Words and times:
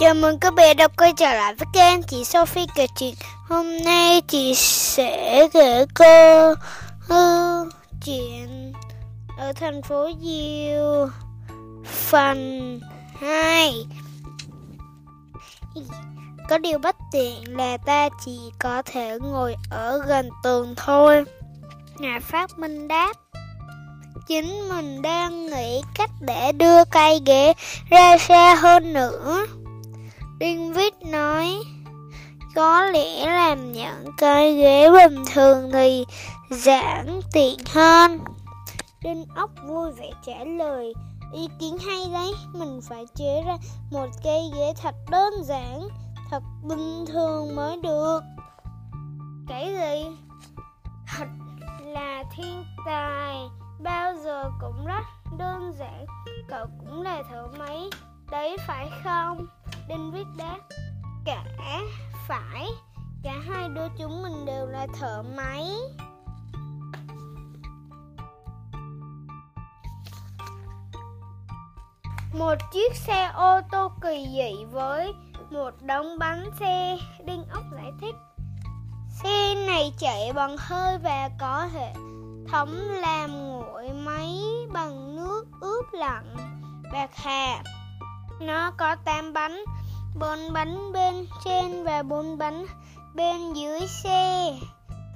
Chào 0.00 0.14
mừng 0.14 0.38
các 0.38 0.54
bé 0.54 0.74
đã 0.74 0.88
quay 0.88 1.12
trở 1.12 1.34
lại 1.34 1.54
với 1.54 1.66
kênh 1.72 2.02
chị 2.02 2.24
Sophie 2.24 2.66
kể 2.74 2.86
chuyện. 2.98 3.14
Hôm 3.48 3.66
nay 3.84 4.20
chị 4.20 4.54
sẽ 4.54 5.48
kể 5.52 5.86
cô 5.94 6.54
hư 7.00 7.70
chuyện 8.04 8.72
ở 9.38 9.52
thành 9.52 9.82
phố 9.82 10.08
Diêu. 10.22 11.08
Phần 11.84 12.80
2 13.20 13.86
Có 16.48 16.58
điều 16.58 16.78
bất 16.78 16.96
tiện 17.12 17.56
là 17.56 17.76
ta 17.76 18.08
chỉ 18.24 18.38
có 18.58 18.82
thể 18.82 19.18
ngồi 19.20 19.56
ở 19.70 20.02
gần 20.06 20.30
tường 20.42 20.74
thôi. 20.76 21.24
Nhà 21.98 22.20
phát 22.22 22.58
minh 22.58 22.88
đáp. 22.88 23.12
Chính 24.26 24.68
mình 24.68 25.02
đang 25.02 25.46
nghĩ 25.46 25.82
cách 25.94 26.10
để 26.20 26.52
đưa 26.52 26.84
cây 26.84 27.20
ghế 27.26 27.52
ra 27.90 28.18
xa 28.18 28.54
hơn 28.54 28.92
nữa. 28.92 29.46
Đinh 30.38 30.72
Vít 30.72 31.06
nói 31.06 31.58
Có 32.54 32.84
lẽ 32.84 33.26
làm 33.26 33.72
những 33.72 34.04
cái 34.18 34.54
ghế 34.54 34.90
bình 34.90 35.24
thường 35.34 35.70
thì 35.72 36.04
giản 36.50 37.20
tiện 37.32 37.58
hơn. 37.74 38.18
Đinh 39.02 39.24
ốc 39.34 39.50
vui 39.68 39.92
vẻ 39.92 40.10
trả 40.26 40.44
lời 40.44 40.92
Ý 41.32 41.48
kiến 41.58 41.76
hay 41.86 42.06
đấy, 42.12 42.32
mình 42.52 42.80
phải 42.82 43.04
chế 43.14 43.42
ra 43.46 43.56
một 43.90 44.06
cây 44.24 44.50
ghế 44.54 44.72
thật 44.82 44.94
đơn 45.10 45.32
giản, 45.44 45.88
thật 46.30 46.42
bình 46.62 47.04
thường 47.06 47.56
mới 47.56 47.76
được. 47.82 48.20
Cái 49.48 49.74
gì? 49.74 50.16
Thật 51.06 51.26
là 51.84 52.24
thiên 52.36 52.64
tài, 52.86 53.36
bao 53.82 54.14
giờ 54.24 54.50
cũng 54.60 54.86
rất 54.86 55.02
đơn 55.38 55.72
giản, 55.78 56.06
cậu 56.48 56.66
cũng 56.78 57.02
là 57.02 57.22
thợ 57.30 57.46
máy, 57.58 57.90
đấy, 58.30 58.56
phải 58.66 58.90
không? 59.04 59.46
Đinh 59.88 60.10
viết 60.10 60.26
đáp. 60.36 60.58
Cả 61.24 61.44
phải, 62.28 62.68
Cả 63.26 63.40
hai 63.48 63.68
đứa 63.68 63.88
chúng 63.98 64.22
mình 64.22 64.44
đều 64.46 64.66
là 64.66 64.86
thợ 65.00 65.22
máy. 65.36 65.70
Một 72.38 72.54
chiếc 72.72 72.94
xe 72.94 73.30
ô 73.34 73.60
tô 73.72 73.92
kỳ 74.02 74.26
dị 74.32 74.64
với 74.64 75.12
một 75.50 75.70
đống 75.80 76.18
bánh 76.18 76.50
xe. 76.60 76.98
Đinh 77.24 77.44
ốc 77.50 77.64
giải 77.72 77.92
thích. 78.00 78.14
Xe 79.22 79.54
này 79.66 79.92
chạy 79.98 80.32
bằng 80.32 80.56
hơi 80.58 80.98
và 80.98 81.30
có 81.40 81.68
hệ 81.74 81.94
thống 82.48 82.74
làm 82.90 83.30
nguội 83.48 83.92
máy 83.92 84.40
bằng 84.72 85.16
nước 85.16 85.44
ướp 85.60 85.84
lạnh, 85.92 86.36
bạc 86.92 87.10
hà 87.14 87.62
nó 88.40 88.70
có 88.70 88.96
8 89.04 89.32
bánh, 89.32 89.64
4 90.14 90.38
bánh 90.52 90.92
bên 90.92 91.26
trên 91.44 91.84
và 91.84 92.02
4 92.02 92.38
bánh 92.38 92.66
bên 93.14 93.52
dưới 93.52 93.80
xe. 93.86 94.58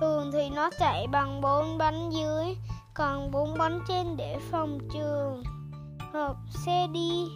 Thường 0.00 0.30
thì 0.32 0.50
nó 0.50 0.70
chạy 0.78 1.06
bằng 1.06 1.40
4 1.40 1.78
bánh 1.78 2.10
dưới, 2.10 2.56
còn 2.94 3.30
4 3.30 3.58
bánh 3.58 3.80
trên 3.88 4.16
để 4.16 4.38
phòng 4.50 4.78
trường. 4.92 5.42
Hộp 6.12 6.36
xe 6.48 6.86
đi 6.92 7.28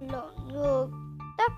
lộn 0.00 0.34
ngược 0.52 0.88
tất 1.38 1.52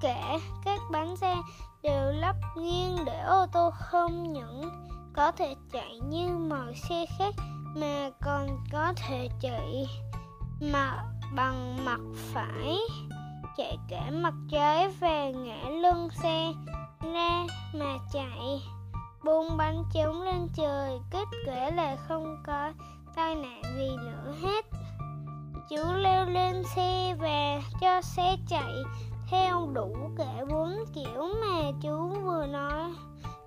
cả 0.00 0.38
các 0.64 0.80
bánh 0.90 1.16
xe 1.16 1.36
đều 1.82 2.12
lắp 2.12 2.36
nghiêng 2.56 2.96
để 3.04 3.20
ô 3.20 3.46
tô 3.52 3.70
không 3.74 4.32
những 4.32 4.70
có 5.12 5.32
thể 5.32 5.54
chạy 5.72 5.98
như 6.08 6.28
mọi 6.28 6.74
xe 6.88 7.06
khác 7.18 7.34
mà 7.76 8.10
còn 8.24 8.46
có 8.72 8.92
thể 8.96 9.28
chạy 9.40 9.86
mà 10.60 11.04
bằng 11.34 11.84
mặt 11.84 12.00
phải, 12.14 12.78
chạy 13.56 13.78
cả 13.88 14.10
mặt 14.10 14.34
trái 14.50 14.88
về 14.88 15.32
ngã 15.32 15.68
lưng 15.68 16.08
xe 16.22 16.52
ra 17.12 17.44
mà 17.74 17.98
chạy. 18.12 18.62
Buông 19.24 19.56
bánh 19.56 19.82
trống 19.92 20.22
lên 20.22 20.48
trời, 20.54 20.98
kết 21.10 21.24
quả 21.46 21.70
là 21.70 21.96
không 22.08 22.36
có 22.46 22.72
tai 23.16 23.34
nạn 23.34 23.62
gì 23.78 23.90
nữa 23.96 24.34
hết. 24.42 24.64
Chú 25.70 25.92
leo 25.96 26.26
lên 26.26 26.62
xe 26.64 27.16
và 27.18 27.60
cho 27.80 28.02
xe 28.02 28.36
chạy 28.48 28.74
theo 29.30 29.68
đủ 29.74 30.10
cả 30.18 30.44
bốn 30.50 30.84
kiểu 30.94 31.28
mà 31.40 31.70
chú 31.82 32.08
vừa 32.08 32.46
nói. 32.46 32.94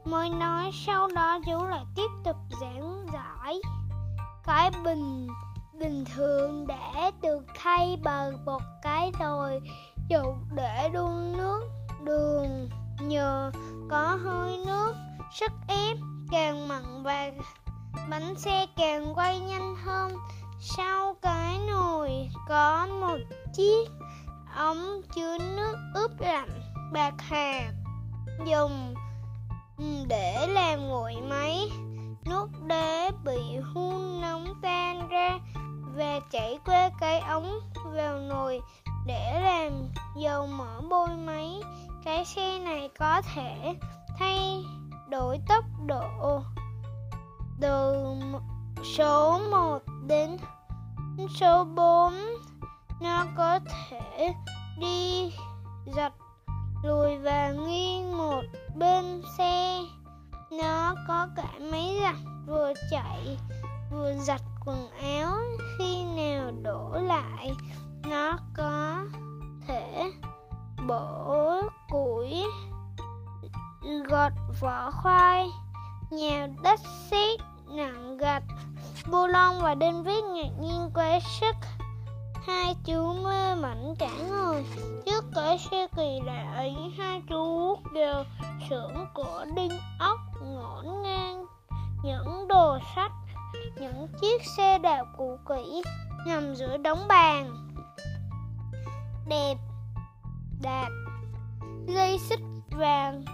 Mới 0.06 0.30
nói 0.30 0.72
sau 0.74 1.08
đó 1.16 1.40
chú 1.46 1.66
lại 1.66 1.86
tiếp 1.96 2.09
tục 2.24 2.36
giảng 2.62 3.06
giải. 3.14 3.62
Cái 4.44 4.72
bình 4.84 5.28
bình 5.79 6.06
thường 6.16 6.67
đã 6.67 7.12
được 7.22 7.45
thay 7.56 7.97
bằng 8.03 8.45
một 8.45 8.62
cái 8.81 9.12
rồi 9.19 9.62
dùng 10.09 10.45
để 10.56 10.90
đun 10.94 11.38
nước 11.38 11.62
đường. 12.03 12.69
Nhờ 13.01 13.51
có 13.90 14.17
hơi 14.23 14.57
nước, 14.66 14.94
sức 15.34 15.51
ép 15.67 15.97
càng 16.31 16.67
mặn 16.67 17.03
và 17.03 17.31
bánh 18.09 18.35
xe 18.35 18.66
càng 18.78 19.13
quay 19.16 19.40
nhanh 19.40 19.75
hơn. 19.75 20.12
Sau 20.62 21.16
cái 21.22 21.59
nồi 21.67 22.29
có 22.50 22.88
một 23.01 23.17
chiếc 23.53 23.90
ống 24.56 25.01
chứa 25.16 25.38
nước 25.38 25.75
ướp 25.94 26.11
lạnh, 26.19 26.61
bạc 26.94 27.13
hà 27.17 27.72
dùng 28.46 28.94
để 30.07 30.47
làm 30.47 30.88
nguội 30.88 31.16
máy. 31.29 31.72
Nước 32.25 32.47
đế 32.67 33.11
bị 33.25 33.57
hun 33.73 34.22
nóng 34.22 34.53
tan 34.61 35.07
ra 35.09 35.28
chảy 36.31 36.59
qua 36.66 36.90
cái 37.00 37.19
ống 37.19 37.59
vào 37.85 38.19
nồi 38.19 38.62
để 39.06 39.41
làm 39.41 39.72
dầu 40.17 40.47
mỡ 40.47 40.81
bôi 40.90 41.09
máy. 41.09 41.62
Cái 42.03 42.25
xe 42.25 42.59
này 42.59 42.90
có 43.00 43.22
thể 43.35 43.75
thay 44.17 44.63
đổi 45.09 45.40
tốc 45.47 45.63
độ 45.85 46.41
từ 47.62 48.06
số 48.97 49.40
1 49.51 49.79
đến 50.07 50.38
số 51.40 51.63
4. 51.63 52.13
Nó 53.01 53.25
có 53.38 53.59
thể 53.69 54.34
đi 54.79 55.34
giật 55.96 56.13
lùi 56.84 57.17
và 57.17 57.51
nghiêng 57.51 58.17
một 58.17 58.41
bên 58.75 59.22
xe. 59.38 59.79
Nó 60.51 60.96
có 61.07 61.28
cả 61.35 61.50
máy 61.72 62.00
giặt 62.01 62.16
vừa 62.47 62.73
chạy 62.91 63.38
vừa 63.91 64.13
giặt 64.13 64.41
quần 64.66 64.90
áo 65.01 65.19
lại, 67.09 67.56
nó 68.09 68.38
có 68.58 68.97
thể 69.68 70.12
bổ 70.88 71.62
củi, 71.90 72.44
gọt 74.09 74.31
vỏ 74.62 74.92
khoai, 74.92 75.50
nhào 76.12 76.47
đất 76.64 76.80
sét 77.12 77.40
nặng 77.75 78.18
gạch, 78.18 78.44
bu 79.12 79.28
lon 79.28 79.56
và 79.62 79.75
đinh 79.75 80.03
viết 80.03 80.22
ngạc 80.24 80.52
nhiên 80.62 80.92
quá 80.94 81.20
sức. 81.40 81.56
Hai 82.47 82.75
chú 82.86 83.14
mê 83.14 83.56
mẩn 83.56 83.96
cả 84.00 84.12
người. 84.30 84.66
Trước 85.06 85.26
cái 85.36 85.58
xe 85.58 85.88
kỳ 85.96 86.20
lạ 86.26 86.53
ấy 86.56 86.74
hai 86.97 87.22
chú 87.30 87.78
đều 87.94 88.24
xưởng 88.70 89.06
của 89.14 89.46
đinh 89.56 89.80
ốc 90.00 90.20
ngổn 90.44 91.03
ngang, 91.03 91.46
những 92.03 92.47
đồ 92.47 92.78
sách, 92.96 93.12
những 93.80 94.08
chiếc 94.22 94.41
xe 94.58 94.78
đạp 94.78 95.06
cũ 95.18 95.38
kỹ 95.50 95.84
nằm 96.25 96.56
giữa 96.56 96.78
đống 96.78 97.07
bàn. 97.07 97.68
Đẹp. 99.28 99.56
Đạp. 100.62 100.90
Dây 101.88 102.19
xích 102.19 102.40
vàng. 102.69 103.25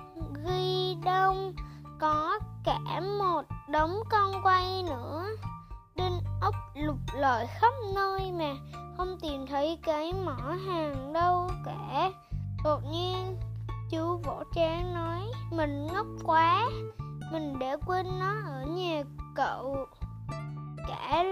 Ghi 0.46 0.96
đông. 1.06 1.54
Có 2.00 2.40
cả 2.64 3.00
một 3.20 3.42
đống 3.70 4.00
con 4.10 4.32
quay 4.44 4.84
nữa. 4.84 5.26
Đinh 5.96 6.20
ốc 6.42 6.56
lục 6.76 6.98
lọi 7.14 7.48
khắp 7.48 7.74
nơi 7.96 8.32
mà 8.32 8.54
không 8.98 9.18
tìm 9.22 9.48
thấy 9.48 9.80
cái 9.84 10.14
mỏ 10.26 10.56
hàng 10.68 11.14
đâu 11.14 11.50
cả. 11.66 12.12
Đột 12.64 12.82
nhiên, 12.92 13.38
chú 13.90 14.18
vỗ 14.24 14.44
trán 14.54 14.94
nói, 14.94 15.22
mình 15.52 15.88
ngốc 15.94 16.06
quá. 16.24 16.70
Mình 17.32 17.60
để 17.60 17.76
quên 17.86 18.06
nó 18.20 18.34
ở 18.48 18.66
nhà 18.66 19.04
cậu. 19.36 19.86
Cả 20.88 21.24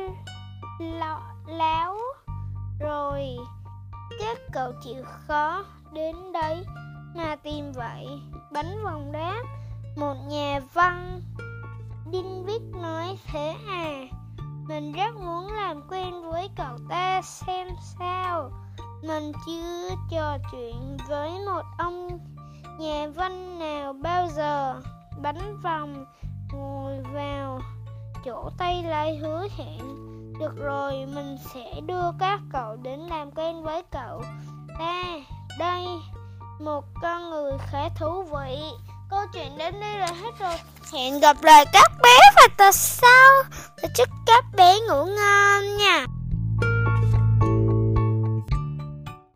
láo. 1.47 1.97
Rồi 2.79 3.37
các 4.19 4.37
cậu 4.51 4.71
chịu 4.83 5.03
khó 5.05 5.63
đến 5.93 6.15
đấy 6.33 6.65
mà 7.15 7.35
tìm 7.35 7.71
vậy. 7.71 8.07
Bánh 8.51 8.83
vòng 8.83 9.11
đáp, 9.11 9.43
một 9.95 10.15
nhà 10.27 10.59
văn. 10.73 11.21
Đinh 12.11 12.45
viết 12.45 12.61
nói 12.81 13.17
thế 13.27 13.55
à 13.67 14.13
mình 14.67 14.91
rất 14.91 15.15
muốn 15.15 15.53
làm 15.53 15.81
quen 15.89 16.29
với 16.31 16.49
cậu 16.55 16.77
ta 16.89 17.21
xem 17.21 17.67
sao. 17.99 18.51
Mình 19.03 19.31
chưa 19.45 19.89
trò 20.09 20.37
chuyện 20.51 20.97
với 21.07 21.31
một 21.45 21.61
ông 21.77 22.19
nhà 22.79 23.07
văn 23.15 23.59
nào 23.59 23.93
bao 23.93 24.27
giờ. 24.27 24.81
Bánh 25.21 25.57
vòng 25.63 26.05
ngồi 26.53 26.99
vào, 27.13 27.59
chỗ 28.25 28.49
tay 28.57 28.83
lại 28.83 29.17
hứa 29.17 29.47
hẹn. 29.57 30.12
Được 30.39 30.57
rồi, 30.57 30.91
mình 30.91 31.37
sẽ 31.53 31.81
đưa 31.87 32.11
các 32.19 32.39
cậu 32.53 32.75
đến 32.75 32.99
làm 32.99 33.31
quen 33.31 33.63
với 33.63 33.83
cậu 33.91 34.23
Ta, 34.79 35.03
đây, 35.59 35.85
một 36.59 36.85
con 37.01 37.29
người 37.29 37.51
khá 37.71 37.89
thú 37.99 38.23
vị. 38.23 38.57
Câu 39.09 39.19
chuyện 39.33 39.57
đến 39.57 39.79
đây 39.79 39.97
là 39.97 40.07
hết 40.07 40.31
rồi. 40.39 40.55
Hẹn 40.93 41.19
gặp 41.19 41.43
lại 41.43 41.65
các 41.73 41.91
bé 42.03 42.19
vào 42.35 42.47
tuần 42.57 42.73
sau. 42.73 43.43
Và 43.81 43.89
chúc 43.97 44.09
các 44.25 44.45
bé 44.55 44.79
ngủ 44.79 45.05
ngon 45.05 45.77
nha. 45.77 46.05